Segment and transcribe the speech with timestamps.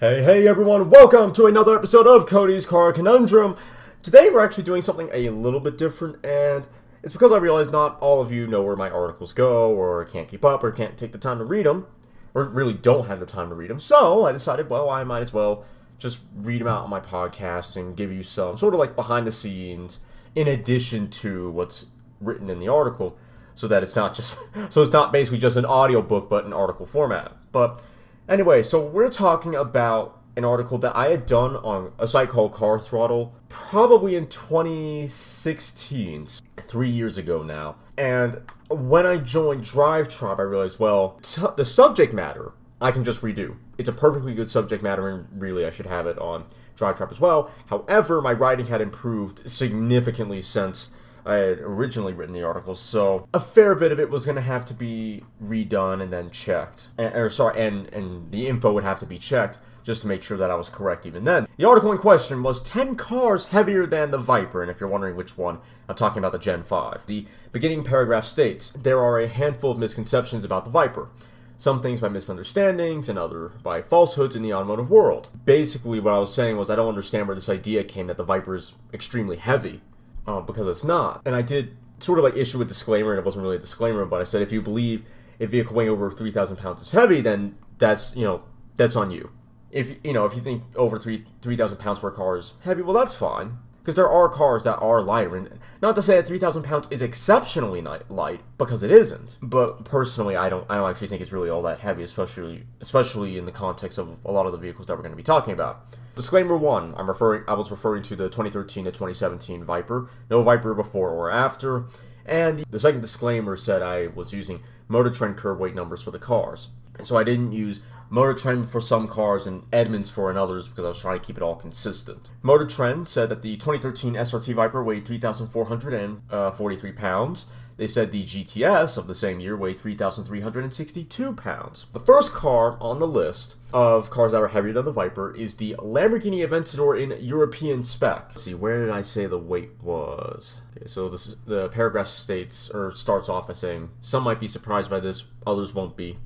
[0.00, 3.54] Hey, hey everyone, welcome to another episode of Cody's Car Conundrum.
[4.02, 6.66] Today we're actually doing something a little bit different, and
[7.02, 10.26] it's because I realize not all of you know where my articles go, or can't
[10.26, 11.86] keep up, or can't take the time to read them,
[12.32, 13.78] or really don't have the time to read them.
[13.78, 15.66] So I decided, well, I might as well
[15.98, 19.26] just read them out on my podcast and give you some sort of like behind
[19.26, 20.00] the scenes
[20.34, 21.88] in addition to what's
[22.22, 23.18] written in the article
[23.54, 24.38] so that it's not just
[24.70, 27.82] so it's not basically just an audio book but an article format but
[28.30, 32.52] Anyway, so we're talking about an article that I had done on a site called
[32.52, 36.28] Car Throttle probably in 2016,
[36.62, 37.74] three years ago now.
[37.98, 43.20] And when I joined Drive I realized, well, t- the subject matter I can just
[43.20, 43.56] redo.
[43.78, 46.44] It's a perfectly good subject matter, and really I should have it on
[46.76, 47.50] Drive as well.
[47.66, 50.90] However, my writing had improved significantly since
[51.30, 54.42] I had originally written the article, so a fair bit of it was going to
[54.42, 56.88] have to be redone and then checked.
[56.98, 60.24] And, or sorry, and and the info would have to be checked just to make
[60.24, 61.46] sure that I was correct even then.
[61.56, 65.14] The article in question was 10 cars heavier than the Viper, and if you're wondering
[65.14, 67.06] which one, I'm talking about the Gen 5.
[67.06, 71.08] The beginning paragraph states, there are a handful of misconceptions about the Viper.
[71.56, 75.28] Some things by misunderstandings and other by falsehoods in the automotive world.
[75.44, 78.24] Basically, what I was saying was I don't understand where this idea came that the
[78.24, 79.80] Viper is extremely heavy
[80.26, 81.22] uh, because it's not.
[81.24, 84.04] And I did sort of like issue a disclaimer, and it wasn't really a disclaimer,
[84.04, 85.04] but I said if you believe
[85.38, 88.42] a vehicle weighing over 3,000 pounds is heavy, then that's, you know,
[88.76, 89.30] that's on you.
[89.70, 92.82] If, you know, if you think over 3 3,000 pounds for a car is heavy,
[92.82, 93.58] well, that's fine.
[93.80, 95.36] Because there are cars that are lighter.
[95.36, 99.38] And not to say that 3,000 pounds is exceptionally light, because it isn't.
[99.42, 103.38] But personally, I don't, I don't actually think it's really all that heavy, especially, especially
[103.38, 105.54] in the context of a lot of the vehicles that we're going to be talking
[105.54, 105.86] about.
[106.14, 107.44] Disclaimer one: I'm referring.
[107.48, 110.10] I was referring to the 2013 to 2017 Viper.
[110.28, 111.86] No Viper before or after.
[112.26, 116.18] And the, second disclaimer said I was using Motor Trend curb weight numbers for the
[116.18, 117.80] cars, and so I didn't use
[118.12, 121.36] Motor Trend for some cars and Edmunds for others because I was trying to keep
[121.36, 122.30] it all consistent.
[122.42, 127.46] Motor Trend said that the 2013 SRT Viper weighed 3,443 uh, pounds.
[127.76, 131.86] They said the GTS of the same year weighed 3,362 pounds.
[131.92, 135.56] The first car on the list of cars that are heavier than the Viper is
[135.56, 138.26] the Lamborghini Aventador in European spec.
[138.30, 140.62] Let's see, where did I say the weight was?
[140.76, 144.90] Okay, so this, the paragraph states or starts off by saying some might be surprised
[144.90, 146.18] by this, others won't be.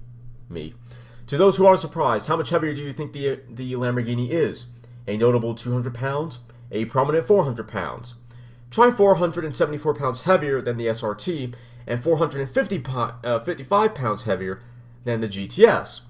[0.48, 0.74] Me.
[1.26, 4.66] To those who aren't surprised, how much heavier do you think the, the Lamborghini is?
[5.06, 6.40] A notable 200 pounds?
[6.70, 8.14] A prominent 400 pounds?
[8.70, 11.54] Try 474 pounds heavier than the SRT
[11.86, 14.60] and 450 uh, 55 pounds heavier
[15.04, 16.00] than the GTS.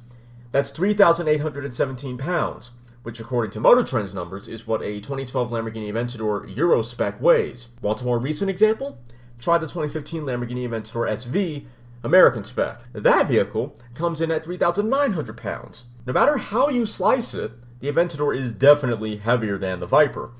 [0.52, 2.70] That's 3,817 pounds,
[3.02, 7.68] which according to Motor Trend's numbers is what a 2012 Lamborghini Aventador Euro spec weighs.
[7.82, 8.98] Want a more recent example?
[9.38, 11.66] Try the 2015 Lamborghini Aventador SV
[12.04, 12.82] American spec.
[12.92, 15.86] That vehicle comes in at 3,900 pounds.
[16.06, 20.30] No matter how you slice it, the Aventador is definitely heavier than the Viper.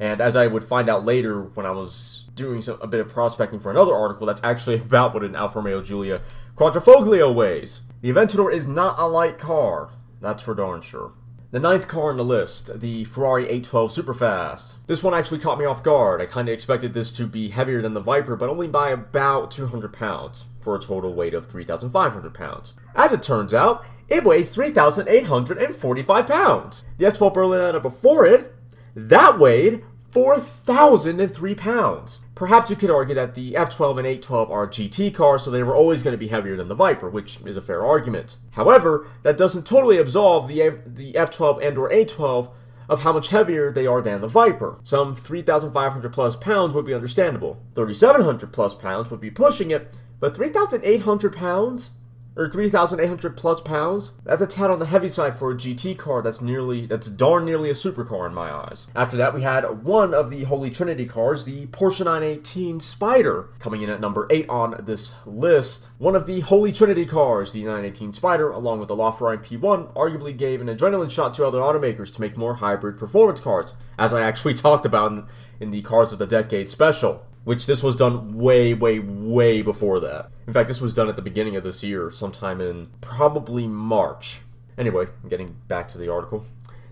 [0.00, 3.08] And as I would find out later when I was doing some, a bit of
[3.08, 6.22] prospecting for another article, that's actually about what an Alfa Romeo Giulia
[6.56, 7.82] Quadrifoglio weighs.
[8.00, 9.90] The Aventador is not a light car,
[10.20, 11.12] that's for darn sure.
[11.52, 14.76] The ninth car on the list, the Ferrari 812 Superfast.
[14.86, 16.22] This one actually caught me off guard.
[16.22, 19.50] I kind of expected this to be heavier than the Viper, but only by about
[19.50, 22.72] 200 pounds, for a total weight of 3,500 pounds.
[22.94, 26.84] As it turns out, it weighs 3,845 pounds.
[26.96, 28.54] The F12 Berlinetta before it,
[28.96, 32.20] that weighed 4,003 pounds.
[32.42, 35.76] Perhaps you could argue that the F12 and 812 are GT cars, so they were
[35.76, 38.34] always going to be heavier than the Viper, which is a fair argument.
[38.50, 42.50] However, that doesn't totally absolve the, F- the F12 and or 812
[42.88, 44.76] of how much heavier they are than the Viper.
[44.82, 47.62] Some 3,500 plus pounds would be understandable.
[47.76, 51.92] 3,700 plus pounds would be pushing it, but 3,800 pounds?
[52.34, 54.12] Or 3,800 plus pounds.
[54.24, 57.44] That's a tad on the heavy side for a GT car that's nearly, that's darn
[57.44, 58.86] nearly a supercar in my eyes.
[58.94, 63.82] After that, we had one of the Holy Trinity cars, the Porsche 918 Spyder, coming
[63.82, 65.90] in at number 8 on this list.
[65.98, 70.36] One of the Holy Trinity cars, the 918 Spyder, along with the LaFerrari P1, arguably
[70.36, 74.22] gave an adrenaline shot to other automakers to make more hybrid performance cars, as I
[74.22, 75.26] actually talked about in,
[75.60, 80.00] in the Cars of the Decade special which this was done way, way, way before
[80.00, 80.30] that.
[80.46, 84.40] In fact, this was done at the beginning of this year, sometime in probably March.
[84.78, 86.44] Anyway, getting back to the article.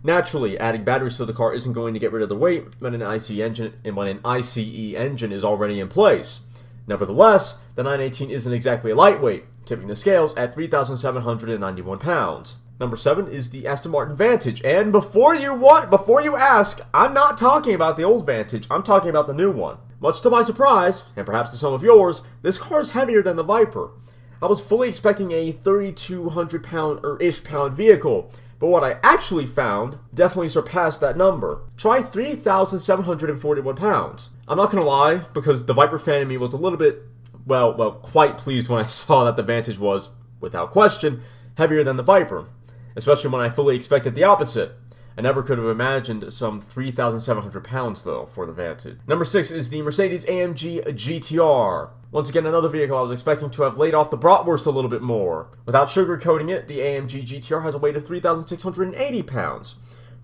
[0.03, 2.95] Naturally, adding batteries to the car isn't going to get rid of the weight when
[2.95, 6.41] an ICE engine when an ICE engine is already in place.
[6.87, 12.57] Nevertheless, the 918 isn't exactly lightweight, tipping the scales at 3,791 pounds.
[12.81, 14.63] Number seven is the Aston Martin Vantage.
[14.65, 18.67] And before you want, before you ask, I'm not talking about the old Vantage.
[18.71, 19.77] I'm talking about the new one.
[20.01, 23.37] Much to my surprise, and perhaps to some of yours, this car is heavier than
[23.37, 23.91] the Viper.
[24.43, 29.47] I was fully expecting a 3,200 pound or ish pound vehicle, But what I actually
[29.47, 31.63] found definitely surpassed that number.
[31.79, 34.31] Try 3,741 pounds.
[34.47, 37.03] I'm not gonna lie, because the Viper fan in me was a little bit,
[37.47, 40.11] well, well, quite pleased when I saw that the Vantage was,
[40.41, 41.23] without question,
[41.57, 42.49] heavier than the Viper.
[42.97, 44.73] Especially when I fully expected the opposite.
[45.17, 48.99] I never could have imagined some 3,700 pounds, though, for the Vantage.
[49.07, 51.91] Number 6 is the Mercedes AMG GTR.
[52.13, 54.91] Once again, another vehicle I was expecting to have laid off the bratwurst a little
[54.91, 55.49] bit more.
[55.67, 59.77] Without sugarcoating it, the AMG GTR has a weight of 3,680 pounds.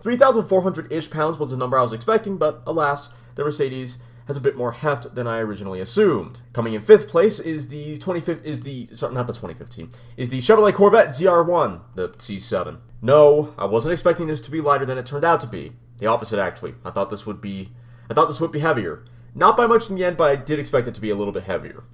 [0.03, 4.57] 3,400-ish pounds was the number I was expecting, but alas, the Mercedes has a bit
[4.57, 6.41] more heft than I originally assumed.
[6.53, 10.39] Coming in fifth place is the 25 is the sorry, not the 2015 is the
[10.39, 12.79] Chevrolet Corvette ZR1, the C7.
[13.03, 15.73] No, I wasn't expecting this to be lighter than it turned out to be.
[15.99, 16.75] The opposite, actually.
[16.85, 17.71] I thought this would be,
[18.11, 19.05] I thought this would be heavier.
[19.35, 21.33] Not by much in the end, but I did expect it to be a little
[21.33, 21.85] bit heavier.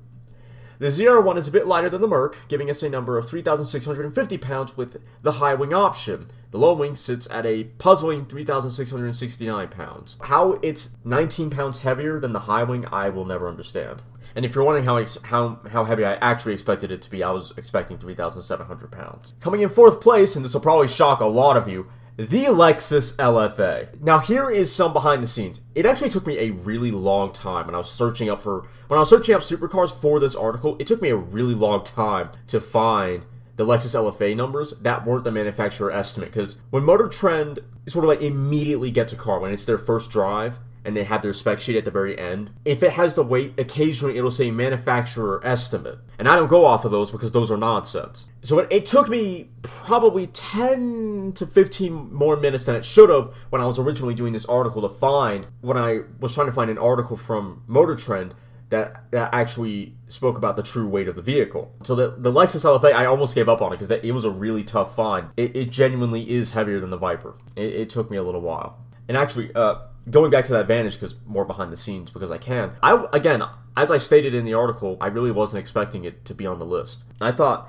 [0.79, 4.39] The ZR1 is a bit lighter than the Merc, giving us a number of 3,650
[4.39, 6.27] pounds with the high wing option.
[6.51, 10.17] The low wing sits at a puzzling 3,669 pounds.
[10.23, 14.03] How it's 19 pounds heavier than the high wing, I will never understand.
[14.35, 17.31] And if you're wondering how how how heavy I actually expected it to be, I
[17.31, 19.35] was expecting 3,700 pounds.
[19.41, 23.17] Coming in fourth place, and this will probably shock a lot of you, the Lexus
[23.17, 24.01] LFA.
[24.01, 25.61] Now here is some behind the scenes.
[25.75, 28.99] It actually took me a really long time when I was searching up for when
[28.99, 30.77] I was searching up supercars for this article.
[30.79, 33.25] It took me a really long time to find
[33.57, 38.09] the Lexus LFA numbers that weren't the manufacturer estimate because when Motor Trend sort of
[38.09, 41.61] like immediately gets a car when it's their first drive, and they have their spec
[41.61, 42.51] sheet at the very end.
[42.65, 45.99] If it has the weight, occasionally it'll say manufacturer estimate.
[46.19, 48.29] And I don't go off of those because those are nonsense.
[48.43, 53.33] So it, it, took me probably 10 to 15 more minutes than it should have
[53.51, 56.71] when I was originally doing this article to find, when I was trying to find
[56.71, 58.35] an article from Motor Trend
[58.71, 61.75] that, that actually spoke about the true weight of the vehicle.
[61.85, 64.31] So the, the Lexus LFA, I almost gave up on it because it was a
[64.31, 65.29] really tough find.
[65.37, 67.35] It, it genuinely is heavier than the Viper.
[67.55, 68.79] It, it took me a little while.
[69.09, 69.77] And actually, uh,
[70.11, 72.73] going back to that Vantage, because more behind the scenes, because I can.
[72.83, 73.43] I again,
[73.77, 76.67] as I stated in the article, I really wasn't expecting it to be on the
[76.67, 77.05] list.
[77.21, 77.69] I thought,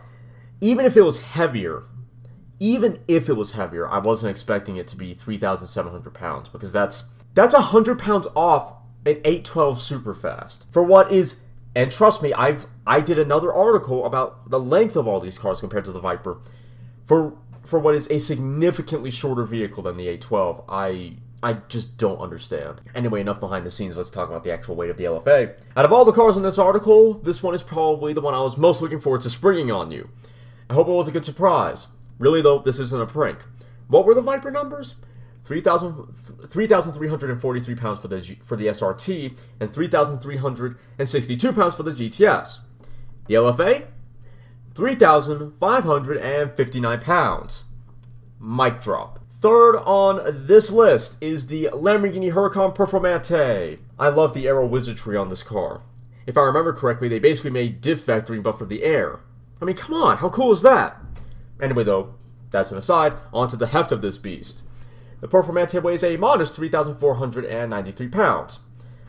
[0.62, 1.84] even if it was heavier,
[2.60, 7.06] even if it was heavier, I wasn't expecting it to be 3,700 pounds because that's
[7.34, 8.74] that's 100 pounds off
[9.06, 11.42] an 812 super fast for what is.
[11.76, 15.60] And trust me, I've I did another article about the length of all these cars
[15.60, 16.38] compared to the Viper.
[17.04, 22.20] For for what is a significantly shorter vehicle than the 812, I I just don't
[22.20, 22.82] understand.
[22.96, 25.54] Anyway, enough behind the scenes, let's talk about the actual weight of the LFA.
[25.76, 28.40] Out of all the cars in this article, this one is probably the one I
[28.40, 30.08] was most looking forward to springing on you.
[30.70, 31.88] I hope it was a good surprise.
[32.18, 33.40] Really though, this isn't a prank.
[33.90, 34.96] What were the Viper numbers?
[35.44, 42.60] 3,343 pounds for the G, for the SRT and 3,362 pounds for the GTS.
[43.28, 43.88] The LFA?
[44.76, 47.66] 3,559 pounds.
[48.40, 49.20] Mic drop.
[49.44, 53.78] Third on this list is the Lamborghini Huracan Performante.
[54.00, 55.82] I love the aero wizardry on this car.
[56.26, 59.20] If I remember correctly, they basically made diff vectoring but for the air.
[59.62, 60.96] I mean, come on, how cool is that?
[61.62, 62.16] Anyway, though,
[62.52, 64.62] that's an aside, onto the heft of this beast.
[65.20, 68.60] The Performante weighs a modest 3,493 pounds.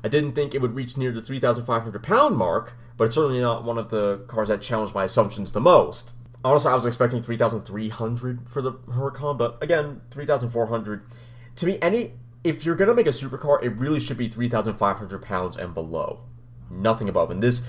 [0.03, 3.63] I didn't think it would reach near the 3,500 pound mark, but it's certainly not
[3.63, 6.13] one of the cars that challenged my assumptions the most.
[6.44, 11.02] Honestly, I was expecting 3,300 for the Huracan, but again, 3,400.
[11.56, 12.12] To me, any
[12.45, 16.21] if you're gonna make a supercar, it really should be 3,500 pounds and below.
[16.71, 17.30] Nothing above.
[17.30, 17.62] And this,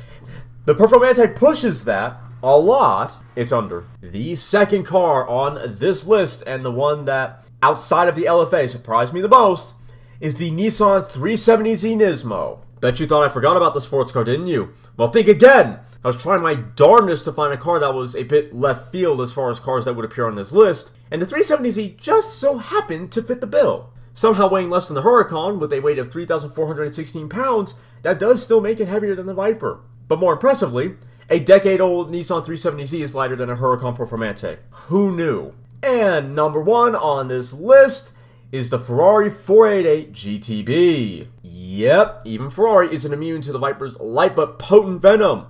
[0.65, 3.15] the Performante pushes that a lot.
[3.35, 3.85] It's under.
[4.01, 9.13] The second car on this list, and the one that, outside of the LFA, surprised
[9.13, 9.75] me the most,
[10.19, 12.59] is the Nissan 370Z Nismo.
[12.85, 14.71] Bet you thought I forgot about the sports car, didn't you?
[14.95, 15.79] Well, think again!
[16.03, 19.21] I was trying my darndest to find a car that was a bit left field
[19.21, 22.59] as far as cars that would appear on this list, and the 370Z just so
[22.59, 23.89] happened to fit the bill.
[24.13, 27.73] Somehow weighing less than the Huracan, with a weight of 3,416 pounds,
[28.03, 29.79] that does still make it heavier than the Viper.
[30.07, 30.93] But more impressively,
[31.27, 34.59] a decade old Nissan 370Z is lighter than a Huracan Performante.
[34.89, 35.55] Who knew?
[35.81, 38.13] And number one on this list
[38.51, 41.27] is the Ferrari 488 GTB.
[41.75, 45.47] Yep, even Ferrari isn't immune to the Viper's light but potent venom.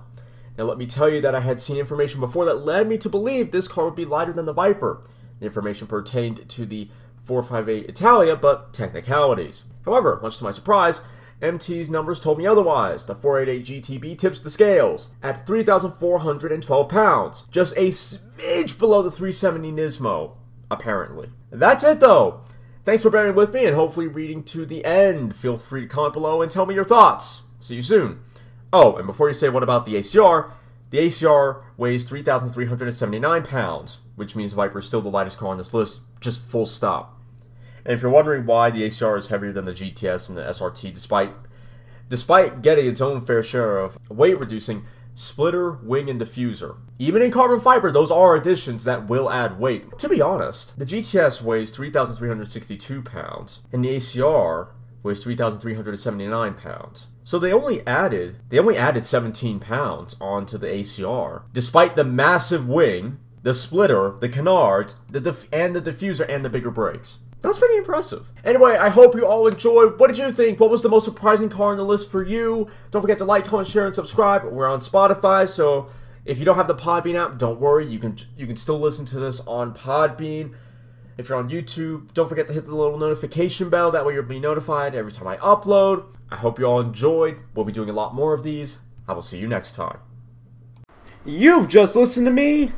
[0.58, 3.08] Now, let me tell you that I had seen information before that led me to
[3.08, 5.02] believe this car would be lighter than the Viper.
[5.38, 6.88] The information pertained to the
[7.22, 9.64] 458 Italia, but technicalities.
[9.84, 11.00] However, much to my surprise,
[11.40, 13.06] MT's numbers told me otherwise.
[13.06, 19.70] The 488 GTB tips the scales at 3,412 pounds, just a smidge below the 370
[19.70, 20.32] Nismo,
[20.72, 21.30] apparently.
[21.52, 22.40] That's it though.
[22.86, 25.34] Thanks for bearing with me and hopefully reading to the end.
[25.34, 27.42] Feel free to comment below and tell me your thoughts.
[27.58, 28.20] See you soon.
[28.72, 30.52] Oh, and before you say what about the ACR,
[30.90, 33.98] the ACR weighs 3,379 pounds.
[34.14, 37.20] which means Viper is still the lightest car on this list, just full stop.
[37.84, 40.94] And if you're wondering why the ACR is heavier than the GTS and the SRT,
[40.94, 41.32] despite
[42.08, 44.84] despite getting its own fair share of weight reducing,
[45.16, 46.76] splitter, wing, and diffuser.
[46.98, 49.98] Even in carbon fiber, those are additions that will add weight.
[49.98, 54.68] To be honest, the GTS weighs 3,362 pounds, and the ACR
[55.02, 57.06] weighs 3,379 pounds.
[57.24, 62.68] So they only added they only added 17 pounds onto the ACR, despite the massive
[62.68, 67.20] wing, the splitter, the canards, the and the diffuser and the bigger brakes.
[67.46, 68.32] That's pretty impressive.
[68.44, 70.00] Anyway, I hope you all enjoyed.
[70.00, 70.58] What did you think?
[70.58, 72.68] What was the most surprising car on the list for you?
[72.90, 74.42] Don't forget to like, comment, share, and subscribe.
[74.42, 75.88] We're on Spotify, so
[76.24, 77.86] if you don't have the Podbean app, don't worry.
[77.86, 80.56] You can you can still listen to this on Podbean.
[81.18, 83.92] If you're on YouTube, don't forget to hit the little notification bell.
[83.92, 86.04] That way you'll be notified every time I upload.
[86.32, 87.44] I hope you all enjoyed.
[87.54, 88.78] We'll be doing a lot more of these.
[89.06, 89.98] I will see you next time.
[91.24, 92.72] You've just listened to me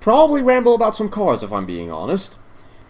[0.00, 2.38] probably ramble about some cars if I'm being honest.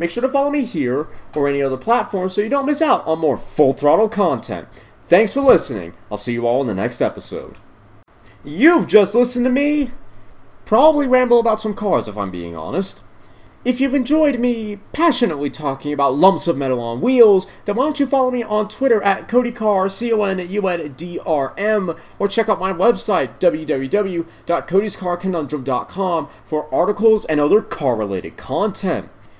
[0.00, 3.06] Make sure to follow me here or any other platform so you don't miss out
[3.06, 4.66] on more full throttle content.
[5.08, 5.92] Thanks for listening.
[6.10, 7.58] I'll see you all in the next episode.
[8.42, 9.90] You've just listened to me
[10.64, 13.04] probably ramble about some cars if I'm being honest.
[13.62, 18.00] If you've enjoyed me passionately talking about lumps of metal on wheels, then why don't
[18.00, 26.74] you follow me on Twitter at CodyCar, C-O-N-U-N-D-R-M, or check out my website, www.codyscarconundrum.com, for
[26.74, 29.10] articles and other car-related content.